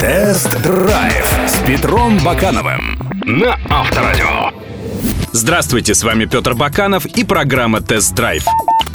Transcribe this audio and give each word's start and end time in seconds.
Тест-драйв 0.00 1.26
с 1.46 1.58
Петром 1.66 2.18
Бакановым 2.24 2.98
на 3.24 3.58
Авторадио. 3.68 4.50
Здравствуйте, 5.32 5.94
с 5.94 6.02
вами 6.02 6.24
Петр 6.24 6.54
Баканов 6.54 7.04
и 7.04 7.24
программа 7.24 7.80
«Тест-драйв». 7.80 8.44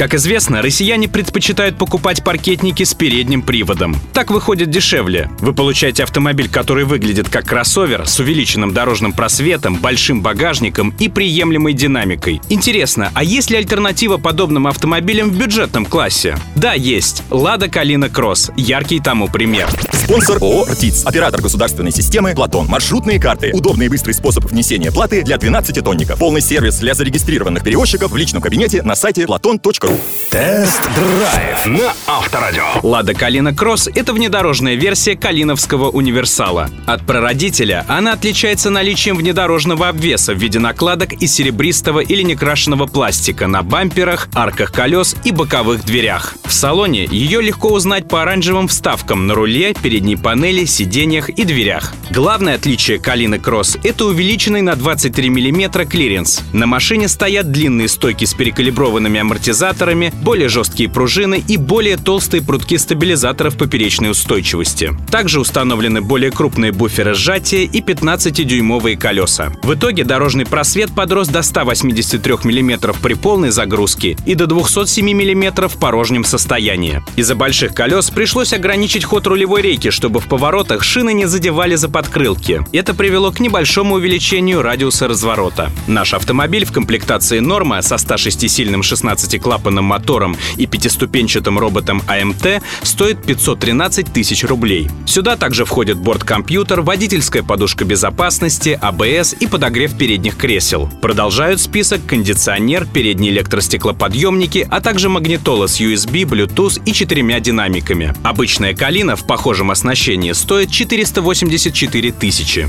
Как 0.00 0.14
известно, 0.14 0.62
россияне 0.62 1.08
предпочитают 1.08 1.76
покупать 1.76 2.24
паркетники 2.24 2.84
с 2.84 2.94
передним 2.94 3.42
приводом. 3.42 3.94
Так 4.14 4.30
выходит 4.30 4.70
дешевле. 4.70 5.30
Вы 5.40 5.52
получаете 5.52 6.04
автомобиль, 6.04 6.48
который 6.48 6.84
выглядит 6.84 7.28
как 7.28 7.44
кроссовер, 7.44 8.06
с 8.06 8.18
увеличенным 8.18 8.72
дорожным 8.72 9.12
просветом, 9.12 9.76
большим 9.76 10.22
багажником 10.22 10.94
и 10.98 11.10
приемлемой 11.10 11.74
динамикой. 11.74 12.40
Интересно, 12.48 13.10
а 13.12 13.22
есть 13.22 13.50
ли 13.50 13.58
альтернатива 13.58 14.16
подобным 14.16 14.68
автомобилям 14.68 15.28
в 15.28 15.38
бюджетном 15.38 15.84
классе? 15.84 16.34
Да, 16.56 16.72
есть. 16.72 17.22
Лада 17.28 17.68
Калина 17.68 18.08
Кросс. 18.08 18.50
Яркий 18.56 19.00
тому 19.00 19.28
пример. 19.28 19.68
Спонсор 20.10 20.38
ООО 20.42 20.64
«РТИЦ». 20.64 21.06
Оператор 21.06 21.40
государственной 21.40 21.92
системы 21.92 22.34
«Платон». 22.34 22.66
Маршрутные 22.66 23.20
карты. 23.20 23.52
Удобный 23.54 23.86
и 23.86 23.88
быстрый 23.88 24.10
способ 24.10 24.44
внесения 24.44 24.90
платы 24.90 25.22
для 25.22 25.36
12-тонников. 25.36 26.18
Полный 26.18 26.40
сервис 26.40 26.80
для 26.80 26.94
зарегистрированных 26.94 27.62
перевозчиков 27.62 28.10
в 28.10 28.16
личном 28.16 28.42
кабинете 28.42 28.82
на 28.82 28.96
сайте 28.96 29.22
platon.ru. 29.22 30.00
Тест-драйв 30.30 31.64
на 31.66 31.92
Авторадио. 32.08 32.64
Лада 32.82 33.14
Калина 33.14 33.54
Кросс— 33.54 33.88
это 33.94 34.12
внедорожная 34.12 34.74
версия 34.74 35.14
Калиновского 35.14 35.90
универсала. 35.90 36.70
От 36.86 37.06
прародителя 37.06 37.84
она 37.86 38.14
отличается 38.14 38.68
наличием 38.68 39.16
внедорожного 39.16 39.88
обвеса 39.88 40.34
в 40.34 40.38
виде 40.38 40.58
накладок 40.58 41.12
из 41.12 41.32
серебристого 41.32 42.00
или 42.00 42.22
некрашенного 42.22 42.88
пластика 42.88 43.46
на 43.46 43.62
бамперах, 43.62 44.28
арках 44.34 44.72
колес 44.72 45.14
и 45.22 45.30
боковых 45.30 45.84
дверях. 45.84 46.34
В 46.44 46.52
салоне 46.52 47.04
ее 47.04 47.40
легко 47.40 47.68
узнать 47.68 48.08
по 48.08 48.22
оранжевым 48.22 48.66
вставкам 48.66 49.28
на 49.28 49.34
руле, 49.34 49.72
передней 50.00 50.16
панели, 50.16 50.64
сиденьях 50.64 51.28
и 51.28 51.44
дверях. 51.44 51.92
Главное 52.10 52.54
отличие 52.54 52.98
Калины 52.98 53.38
Кросс— 53.38 53.76
это 53.84 54.06
увеличенный 54.06 54.62
на 54.62 54.74
23 54.74 55.28
мм 55.28 55.84
клиренс. 55.84 56.42
На 56.54 56.66
машине 56.66 57.06
стоят 57.06 57.52
длинные 57.52 57.86
стойки 57.86 58.24
с 58.24 58.32
перекалиброванными 58.32 59.20
амортизаторами, 59.20 60.10
более 60.22 60.48
жесткие 60.48 60.88
пружины 60.88 61.44
и 61.46 61.58
более 61.58 61.98
толстые 61.98 62.42
прутки 62.42 62.78
стабилизаторов 62.78 63.58
поперечной 63.58 64.12
устойчивости. 64.12 64.92
Также 65.10 65.38
установлены 65.38 66.00
более 66.00 66.30
крупные 66.30 66.72
буферы 66.72 67.12
сжатия 67.12 67.64
и 67.64 67.80
15-дюймовые 67.82 68.96
колеса. 68.96 69.52
В 69.62 69.74
итоге 69.74 70.04
дорожный 70.04 70.46
просвет 70.46 70.94
подрос 70.94 71.28
до 71.28 71.42
183 71.42 72.34
мм 72.44 72.94
при 73.02 73.14
полной 73.14 73.50
загрузке 73.50 74.16
и 74.24 74.34
до 74.34 74.46
207 74.46 75.04
мм 75.04 75.68
в 75.68 75.78
порожнем 75.78 76.24
состоянии. 76.24 77.02
Из-за 77.16 77.34
больших 77.34 77.74
колес 77.74 78.10
пришлось 78.10 78.54
ограничить 78.54 79.04
ход 79.04 79.26
рулевой 79.26 79.60
рейки, 79.60 79.89
чтобы 79.90 80.20
в 80.20 80.26
поворотах 80.26 80.82
шины 80.82 81.12
не 81.12 81.26
задевали 81.26 81.74
за 81.74 81.88
подкрылки. 81.88 82.62
Это 82.72 82.94
привело 82.94 83.30
к 83.30 83.40
небольшому 83.40 83.96
увеличению 83.96 84.62
радиуса 84.62 85.08
разворота. 85.08 85.70
Наш 85.86 86.14
автомобиль 86.14 86.64
в 86.64 86.72
комплектации 86.72 87.38
«Норма» 87.40 87.82
со 87.82 87.96
106-сильным 87.96 88.80
16-клапанным 88.80 89.82
мотором 89.82 90.36
и 90.56 90.66
пятиступенчатым 90.66 91.58
роботом 91.58 92.02
АМТ 92.06 92.62
стоит 92.82 93.22
513 93.24 94.12
тысяч 94.12 94.44
рублей. 94.44 94.88
Сюда 95.06 95.36
также 95.36 95.64
входит 95.64 95.98
борт-компьютер, 95.98 96.80
водительская 96.80 97.42
подушка 97.42 97.84
безопасности, 97.84 98.78
АБС 98.80 99.34
и 99.40 99.46
подогрев 99.46 99.96
передних 99.96 100.36
кресел. 100.36 100.90
Продолжают 101.00 101.60
список 101.60 102.04
кондиционер, 102.06 102.86
передние 102.86 103.32
электростеклоподъемники, 103.32 104.66
а 104.70 104.80
также 104.80 105.08
магнитола 105.08 105.66
с 105.66 105.80
USB, 105.80 106.22
Bluetooth 106.22 106.82
и 106.84 106.92
четырьмя 106.92 107.40
динамиками. 107.40 108.14
Обычная 108.22 108.74
«Калина» 108.74 109.16
в 109.16 109.26
похожем 109.26 109.70
оснащении 109.80 110.32
стоит 110.32 110.70
484 110.70 112.12
тысячи. 112.12 112.68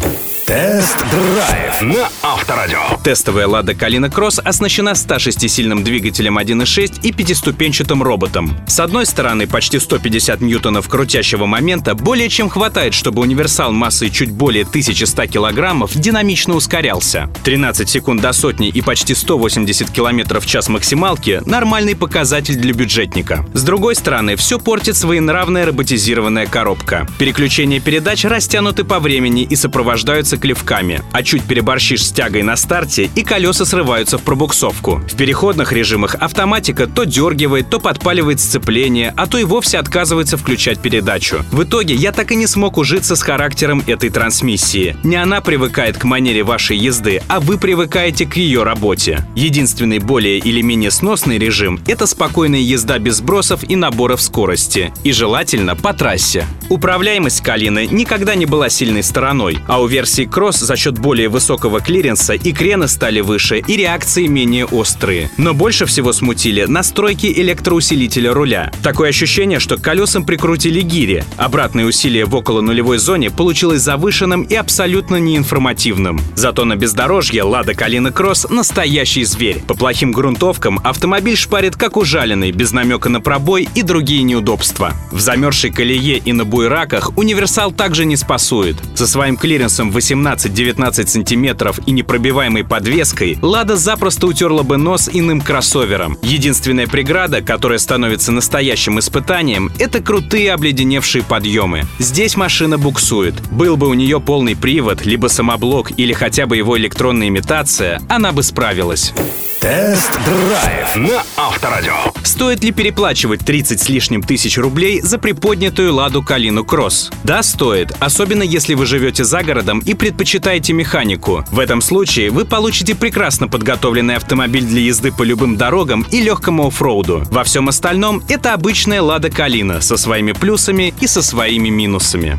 Тест-драйв 0.52 1.82
на 1.82 2.10
Авторадио. 2.24 2.80
Тестовая 3.06 3.48
«Лада 3.48 3.74
Калина 3.74 4.10
Кросс» 4.10 4.38
оснащена 4.44 4.90
106-сильным 4.90 5.82
двигателем 5.82 6.38
1.6 6.38 7.02
и 7.04 7.14
пятиступенчатым 7.14 8.04
роботом. 8.04 8.58
С 8.68 8.82
одной 8.82 9.06
стороны, 9.06 9.48
почти 9.48 9.80
150 9.80 10.42
ньютонов 10.42 10.90
крутящего 10.90 11.46
момента 11.46 11.96
более 11.96 12.28
чем 12.28 12.50
хватает, 12.50 12.94
чтобы 12.94 13.22
универсал 13.22 13.72
массой 13.72 14.10
чуть 14.10 14.32
более 14.32 14.64
1100 14.64 15.28
килограммов 15.28 15.96
динамично 15.96 16.56
ускорялся. 16.56 17.30
13 17.46 17.88
секунд 17.88 18.22
до 18.22 18.34
сотни 18.34 18.68
и 18.68 18.82
почти 18.82 19.16
180 19.16 19.90
километров 19.90 20.44
в 20.44 20.48
час 20.48 20.68
максималки— 20.68 21.42
нормальный 21.46 21.96
показатель 21.96 22.56
для 22.56 22.74
бюджетника. 22.74 23.46
С 23.54 23.64
другой 23.64 23.96
стороны, 23.96 24.36
все 24.36 24.60
портит 24.60 24.98
своенравная 24.98 25.66
роботизированная 25.66 26.48
коробка. 26.48 26.91
Переключения 27.18 27.80
передач 27.80 28.26
растянуты 28.26 28.84
по 28.84 29.00
времени 29.00 29.44
и 29.44 29.56
сопровождаются 29.56 30.38
клевками, 30.38 31.02
а 31.12 31.24
чуть 31.24 31.44
переборщишь 31.44 32.06
с 32.06 32.12
тягой 32.12 32.44
на 32.44 32.56
старте, 32.56 33.10
и 33.16 33.24
колеса 33.24 33.66
срываются 33.66 34.18
в 34.18 34.24
пробуксовку. 34.24 35.02
В 35.08 35.16
переходных 35.16 35.72
режимах 35.72 36.16
автоматика 36.16 36.88
то 36.88 37.04
дергивает, 37.04 37.70
то 37.70 37.80
подпаливает 37.80 38.40
сцепление, 38.40 39.14
а 39.16 39.28
то 39.28 39.38
и 39.38 39.44
вовсе 39.44 39.78
отказывается 39.78 40.38
включать 40.38 40.80
передачу. 40.80 41.44
В 41.52 41.64
итоге 41.64 41.96
я 41.96 42.12
так 42.12 42.32
и 42.32 42.36
не 42.36 42.48
смог 42.48 42.78
ужиться 42.78 43.16
с 43.16 43.22
характером 43.22 43.84
этой 43.88 44.10
трансмиссии. 44.10 44.96
Не 45.04 45.16
она 45.16 45.42
привыкает 45.42 45.98
к 45.98 46.04
манере 46.04 46.44
вашей 46.44 46.78
езды, 46.78 47.22
а 47.28 47.40
вы 47.40 47.58
привыкаете 47.58 48.26
к 48.26 48.36
ее 48.38 48.64
работе. 48.64 49.26
Единственный 49.36 50.00
более 50.00 50.40
или 50.40 50.62
менее 50.62 50.92
сносный 50.92 51.38
режим— 51.38 51.80
это 51.88 52.06
спокойная 52.06 52.60
езда 52.60 53.00
без 53.00 53.18
сбросов 53.18 53.64
и 53.70 53.76
наборов 53.76 54.22
скорости. 54.22 54.94
И 55.04 55.12
желательно 55.12 55.76
по 55.76 55.94
трассе. 55.94 56.46
Управляемость 56.82 57.42
Калины 57.42 57.86
никогда 57.86 58.34
не 58.34 58.48
была 58.48 58.68
сильной 58.68 59.04
стороной, 59.04 59.60
а 59.68 59.80
у 59.80 59.86
версии 59.86 60.28
Cross 60.28 60.66
за 60.66 60.76
счет 60.76 60.98
более 60.98 61.30
высокого 61.30 61.80
клиренса 61.80 62.34
и 62.34 62.52
крена 62.52 62.88
стали 62.88 63.20
выше, 63.20 63.60
и 63.60 63.78
реакции 63.78 64.26
менее 64.26 64.66
острые. 64.66 65.30
Но 65.38 65.54
больше 65.54 65.86
всего 65.86 66.12
смутили 66.12 66.64
настройки 66.64 67.28
электроусилителя 67.28 68.34
руля. 68.34 68.72
Такое 68.82 69.10
ощущение, 69.10 69.60
что 69.60 69.78
колесам 69.78 70.26
прикрутили 70.26 70.82
гири. 70.82 71.24
Обратное 71.38 71.86
усилие 71.86 72.26
в 72.26 72.34
около 72.34 72.62
нулевой 72.62 72.98
зоне 72.98 73.30
получилось 73.30 73.82
завышенным 73.82 74.42
и 74.42 74.56
абсолютно 74.56 75.18
неинформативным. 75.18 76.20
Зато 76.34 76.66
на 76.66 76.76
бездорожье 76.78 77.44
Лада 77.44 77.76
Калина 77.76 78.12
Кросс 78.12 78.50
настоящий 78.50 79.24
зверь. 79.24 79.62
По 79.68 79.76
плохим 79.76 80.12
грунтовкам 80.12 80.80
автомобиль 80.84 81.38
шпарит 81.38 81.76
как 81.76 81.96
ужаленный, 81.96 82.52
без 82.52 82.72
намека 82.72 83.08
на 83.10 83.22
пробой 83.22 83.70
и 83.76 83.84
другие 83.84 84.24
неудобства. 84.24 84.94
В 85.12 85.20
замерзшей 85.20 85.70
колее 85.70 86.18
и 86.18 86.34
на 86.34 86.44
буераках 86.72 87.12
универсал 87.18 87.72
также 87.74 88.06
не 88.06 88.16
спасует. 88.16 88.78
Со 88.96 89.06
своим 89.06 89.36
клиренсом 89.36 89.92
18-19 89.92 91.08
сантиметров 91.08 91.80
и 91.86 91.92
непробиваемой 91.92 92.64
подвеской 92.64 93.38
Лада 93.42 93.76
запросто 93.76 94.28
утерла 94.28 94.64
бы 94.64 94.78
нос 94.78 95.10
иным 95.12 95.42
кроссовером. 95.42 96.18
Единственная 96.22 96.88
преграда, 96.88 97.42
которая 97.42 97.78
становится 97.78 98.32
настоящим 98.32 99.00
испытанием, 99.00 99.70
это 99.80 100.00
крутые 100.02 100.54
обледеневшие 100.54 101.24
подъемы. 101.24 101.84
Здесь 102.00 102.38
машина 102.38 102.78
буксует. 102.78 103.36
Был 103.52 103.76
бы 103.76 103.88
у 103.88 103.94
нее 103.94 104.22
полный 104.22 104.56
привод, 104.56 105.06
либо 105.06 105.28
самоблок, 105.28 105.92
или 105.98 106.14
хотя 106.14 106.46
бы 106.46 106.56
его 106.56 106.78
электронная 106.78 107.28
имитация, 107.28 108.02
она 108.08 108.32
бы 108.32 108.44
справилась. 108.44 109.14
Тест-драйв 109.62 110.96
на 110.96 111.24
Авторадио. 111.38 111.94
Стоит 112.24 112.64
ли 112.64 112.72
переплачивать 112.72 113.42
30 113.42 113.80
с 113.80 113.90
лишним 113.90 114.24
тысяч 114.24 114.58
рублей 114.58 115.02
за 115.02 115.20
приподнятую 115.20 115.94
Ладу 115.94 116.24
Калину 116.24 116.66
Кросс? 116.66 117.12
Да, 117.24 117.44
стоит, 117.44 117.94
особенно 118.00 118.42
если 118.42 118.74
вы 118.74 118.88
живете 118.88 119.24
за 119.24 119.44
городом 119.44 119.78
и 119.78 119.94
предпочитаете 119.94 120.74
механику. 120.74 121.46
В 121.52 121.60
этом 121.60 121.82
случае 121.82 122.32
вы 122.32 122.46
получите 122.46 122.96
прекрасно 122.96 123.48
подготовленный 123.48 124.16
автомобиль 124.16 124.66
для 124.66 124.82
езды 124.82 125.12
по 125.12 125.22
любым 125.22 125.58
дорогам 125.58 126.08
и 126.10 126.22
легкому 126.22 126.66
оффроуду. 126.66 127.22
Во 127.30 127.44
всем 127.44 127.70
остальном 127.70 128.24
это 128.30 128.56
обычная 128.56 129.04
Лада 129.04 129.30
Калина 129.30 129.80
со 129.80 129.96
своими 129.96 130.32
плюсами 130.32 130.92
и 131.00 131.06
со 131.06 131.22
своими 131.22 131.70
минусами. 131.70 132.36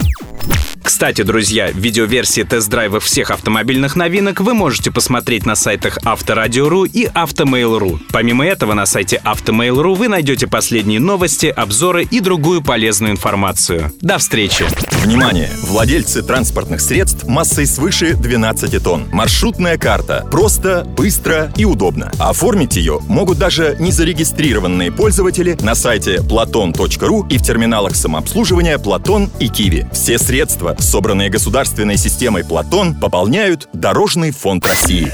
Кстати, 0.83 1.23
друзья, 1.23 1.71
видеоверсии 1.71 2.43
тест-драйва 2.43 3.01
всех 3.01 3.31
автомобильных 3.31 3.97
новинок 3.97 4.41
вы 4.41 4.55
можете 4.55 4.91
посмотреть 4.91 5.47
на 5.47 5.55
сайтах 5.55 5.99
Авторадио.ру 6.05 6.85
и 6.85 7.09
Автомейл.ру. 7.13 8.01
Помимо 8.11 8.45
этого, 8.45 8.75
на 8.75 8.87
сайте 8.87 9.21
Автомейл.ру 9.23 9.95
вы 9.95 10.09
найдете 10.09 10.47
последние 10.47 11.01
новости, 11.01 11.47
обзоры 11.47 12.05
и 12.05 12.21
другую 12.21 12.63
полезную 12.63 13.13
информацию. 13.13 13.93
До 14.01 14.19
встречи! 14.19 14.67
Внимание! 15.03 15.51
Владельцы 15.65 16.23
транспортных 16.23 16.81
средств 16.81 17.25
массой 17.25 17.67
свыше 17.67 18.15
12 18.15 18.81
тонн. 18.83 19.09
Маршрутная 19.11 19.77
карта. 19.77 20.25
Просто, 20.31 20.85
быстро 20.97 21.53
и 21.57 21.65
удобно. 21.65 22.13
Оформить 22.21 22.77
ее 22.77 23.01
могут 23.09 23.37
даже 23.37 23.77
незарегистрированные 23.81 24.93
пользователи 24.93 25.59
на 25.61 25.75
сайте 25.75 26.19
platon.ru 26.19 27.29
и 27.29 27.39
в 27.39 27.43
терминалах 27.43 27.97
самообслуживания 27.97 28.79
Платон 28.79 29.29
и 29.41 29.49
Киви. 29.49 29.89
Все 29.93 30.19
средства, 30.19 30.77
собранные 30.79 31.31
государственной 31.31 31.97
системой 31.97 32.45
Платон, 32.45 32.95
пополняют 32.95 33.69
Дорожный 33.73 34.31
фонд 34.31 34.65
России. 34.67 35.11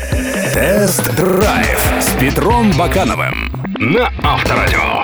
Тест-драйв 0.53 1.81
с 2.01 2.11
Петром 2.21 2.73
Бакановым 2.77 3.65
на 3.79 4.13
Авторадио. 4.23 4.98